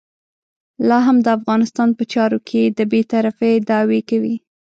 [0.89, 4.35] لا هم د افغانستان په چارو کې د بې طرفۍ دعوې کوي.